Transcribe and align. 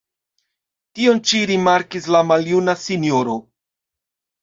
Tion 1.01 1.21
ĉi 1.33 1.43
rimarkis 1.53 2.09
la 2.17 2.25
maljuna 2.33 2.79
sinjoro. 2.89 3.41